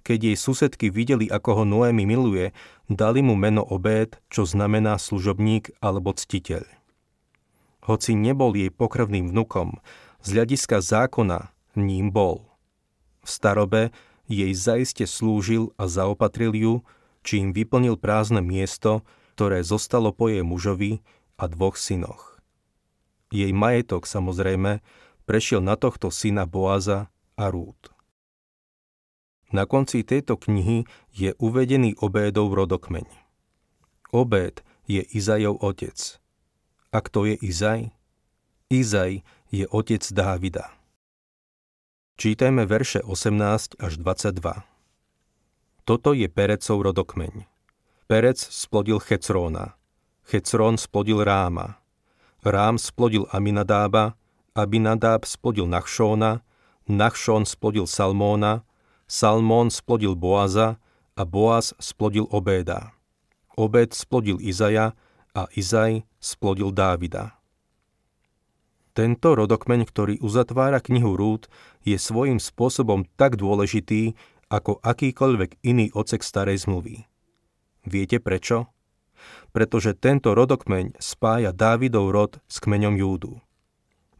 Keď 0.03 0.18
jej 0.18 0.37
susedky 0.37 0.90
videli, 0.90 1.31
ako 1.31 1.62
ho 1.62 1.64
Noémi 1.68 2.03
miluje, 2.03 2.50
dali 2.90 3.22
mu 3.22 3.38
meno 3.38 3.62
Obed, 3.62 4.18
čo 4.26 4.42
znamená 4.42 4.98
služobník 4.98 5.79
alebo 5.79 6.11
ctiteľ. 6.11 6.66
Hoci 7.87 8.18
nebol 8.18 8.59
jej 8.59 8.74
pokrvným 8.74 9.31
vnukom, 9.31 9.79
z 10.26 10.29
hľadiska 10.35 10.83
zákona 10.83 11.55
ním 11.79 12.11
bol. 12.11 12.50
V 13.22 13.29
starobe 13.31 13.94
jej 14.26 14.50
zaiste 14.59 15.07
slúžil 15.07 15.70
a 15.79 15.87
zaopatril 15.87 16.50
ju, 16.50 16.74
čím 17.22 17.55
vyplnil 17.55 17.94
prázdne 17.94 18.42
miesto, 18.42 19.07
ktoré 19.40 19.64
zostalo 19.64 20.12
po 20.12 20.29
jej 20.29 20.44
mužovi 20.44 21.00
a 21.40 21.48
dvoch 21.48 21.81
synoch. 21.81 22.37
Jej 23.33 23.57
majetok 23.57 24.05
samozrejme 24.05 24.85
prešiel 25.24 25.64
na 25.64 25.81
tohto 25.81 26.12
syna 26.12 26.44
Boaza 26.44 27.09
a 27.40 27.48
Rút. 27.48 27.88
Na 29.48 29.64
konci 29.64 30.05
tejto 30.05 30.37
knihy 30.37 30.85
je 31.16 31.33
uvedený 31.40 31.96
Obédov 32.05 32.53
rodokmeň. 32.53 33.09
Obéd 34.12 34.61
je 34.85 35.09
Izajov 35.09 35.57
otec. 35.64 36.20
A 36.92 37.00
kto 37.00 37.24
je 37.24 37.40
Izaj? 37.40 37.96
Izaj 38.68 39.24
je 39.48 39.64
otec 39.72 40.05
Dávida. 40.12 40.68
Čítajme 42.20 42.68
verše 42.68 43.00
18 43.00 43.81
až 43.81 43.92
22. 43.96 44.37
Toto 45.88 46.12
je 46.12 46.29
Perecov 46.29 46.85
rodokmeň. 46.85 47.48
Perec 48.11 48.42
splodil 48.42 48.99
Checróna. 48.99 49.79
Checrón 50.27 50.75
splodil 50.75 51.23
Ráma. 51.23 51.79
Rám 52.42 52.75
splodil 52.75 53.31
Aminadába, 53.31 54.18
Abinadáb 54.51 55.23
splodil 55.23 55.70
Nachšóna, 55.70 56.42
Nachšón 56.90 57.46
splodil 57.46 57.87
Salmóna, 57.87 58.66
Salmón 59.07 59.70
splodil 59.70 60.18
Boaza 60.18 60.83
a 61.14 61.23
Boaz 61.23 61.70
splodil 61.79 62.27
Obéda. 62.35 62.99
Obed 63.55 63.94
splodil 63.94 64.42
Izaja 64.42 64.99
a 65.31 65.46
Izaj 65.55 66.03
splodil 66.18 66.75
Dávida. 66.75 67.38
Tento 68.90 69.38
rodokmeň, 69.38 69.87
ktorý 69.87 70.18
uzatvára 70.18 70.83
knihu 70.83 71.14
Rút, 71.14 71.46
je 71.87 71.94
svojím 71.94 72.42
spôsobom 72.42 73.07
tak 73.14 73.38
dôležitý, 73.38 74.18
ako 74.51 74.83
akýkoľvek 74.83 75.62
iný 75.62 75.94
ocek 75.94 76.27
starej 76.27 76.66
zmluvy. 76.66 77.10
Viete 77.84 78.20
prečo? 78.20 78.68
Pretože 79.52 79.96
tento 79.96 80.32
rodokmeň 80.32 80.96
spája 81.00 81.52
Dávidov 81.52 82.12
rod 82.12 82.32
s 82.48 82.60
kmeňom 82.62 82.96
Júdu. 82.96 83.40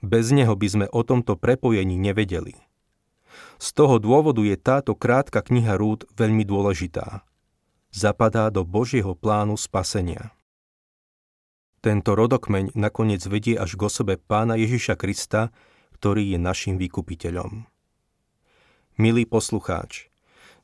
Bez 0.00 0.32
neho 0.32 0.56
by 0.56 0.68
sme 0.68 0.86
o 0.88 1.00
tomto 1.04 1.36
prepojení 1.36 2.00
nevedeli. 2.00 2.56
Z 3.60 3.76
toho 3.76 4.00
dôvodu 4.00 4.40
je 4.40 4.56
táto 4.56 4.96
krátka 4.96 5.44
kniha 5.44 5.76
Rúd 5.76 6.08
veľmi 6.16 6.44
dôležitá. 6.48 7.22
Zapadá 7.92 8.48
do 8.48 8.64
Božieho 8.64 9.12
plánu 9.12 9.60
spasenia. 9.60 10.32
Tento 11.80 12.12
rodokmeň 12.12 12.76
nakoniec 12.76 13.24
vedie 13.24 13.56
až 13.56 13.76
k 13.76 13.88
osobe 13.88 14.20
pána 14.20 14.56
Ježiša 14.56 15.00
Krista, 15.00 15.48
ktorý 15.96 16.36
je 16.36 16.38
našim 16.40 16.76
vykupiteľom. 16.76 17.64
Milý 19.00 19.24
poslucháč, 19.24 20.09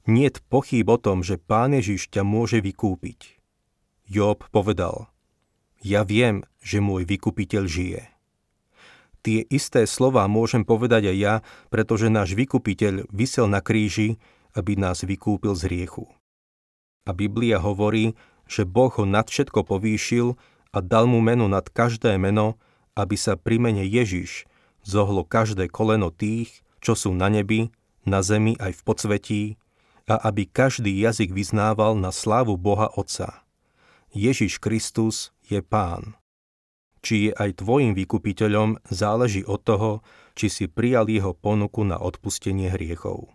niet 0.08 0.40
pochýb 0.48 0.88
o 0.88 0.98
tom, 0.98 1.22
že 1.22 1.38
pán 1.38 1.74
Ježiš 1.74 2.10
ťa 2.10 2.22
môže 2.22 2.62
vykúpiť. 2.62 3.38
Job 4.06 4.46
povedal, 4.54 5.10
ja 5.82 6.06
viem, 6.06 6.46
že 6.62 6.82
môj 6.82 7.06
vykupiteľ 7.06 7.64
žije. 7.66 8.02
Tie 9.26 9.42
isté 9.50 9.90
slova 9.90 10.22
môžem 10.30 10.62
povedať 10.62 11.10
aj 11.10 11.16
ja, 11.18 11.34
pretože 11.66 12.06
náš 12.06 12.38
vykupiteľ 12.38 13.10
vysel 13.10 13.50
na 13.50 13.58
kríži, 13.58 14.22
aby 14.54 14.78
nás 14.78 15.02
vykúpil 15.02 15.58
z 15.58 15.66
hriechu. 15.66 16.06
A 17.06 17.10
Biblia 17.10 17.58
hovorí, 17.58 18.14
že 18.46 18.62
Boh 18.62 18.90
ho 18.94 19.02
nad 19.02 19.26
všetko 19.26 19.66
povýšil 19.66 20.38
a 20.70 20.78
dal 20.78 21.10
mu 21.10 21.18
meno 21.18 21.50
nad 21.50 21.66
každé 21.66 22.14
meno, 22.18 22.58
aby 22.94 23.18
sa 23.18 23.34
pri 23.34 23.58
mene 23.58 23.82
Ježiš 23.82 24.46
zohlo 24.86 25.26
každé 25.26 25.66
koleno 25.68 26.14
tých, 26.14 26.62
čo 26.78 26.94
sú 26.94 27.10
na 27.10 27.26
nebi, 27.26 27.74
na 28.06 28.22
zemi 28.22 28.54
aj 28.62 28.78
v 28.78 28.82
podsvetí, 28.86 29.42
a 30.06 30.22
aby 30.30 30.46
každý 30.46 31.02
jazyk 31.02 31.34
vyznával 31.34 31.98
na 31.98 32.14
slávu 32.14 32.54
Boha 32.54 32.86
Otca. 32.94 33.42
Ježiš 34.14 34.62
Kristus 34.62 35.34
je 35.50 35.58
Pán. 35.60 36.14
Či 37.02 37.30
je 37.30 37.32
aj 37.34 37.62
tvojim 37.62 37.92
vykupiteľom, 37.94 38.82
záleží 38.86 39.42
od 39.46 39.62
toho, 39.62 39.90
či 40.38 40.50
si 40.50 40.64
prijal 40.70 41.10
jeho 41.10 41.34
ponuku 41.34 41.82
na 41.82 41.98
odpustenie 41.98 42.70
hriechov. 42.70 43.30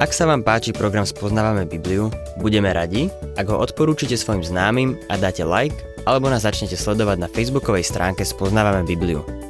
Ak 0.00 0.16
sa 0.16 0.24
vám 0.24 0.40
páči 0.40 0.72
program 0.72 1.04
Spoznávame 1.04 1.68
Bibliu, 1.68 2.08
budeme 2.40 2.72
radi, 2.72 3.12
ak 3.36 3.46
ho 3.52 3.60
odporúčite 3.60 4.16
svojim 4.16 4.40
známym 4.40 4.96
a 5.12 5.20
dáte 5.20 5.44
like, 5.44 5.76
alebo 6.08 6.32
nás 6.32 6.48
začnete 6.48 6.74
sledovať 6.74 7.20
na 7.20 7.28
facebookovej 7.28 7.84
stránke 7.84 8.24
Spoznávame 8.24 8.88
Bibliu. 8.88 9.49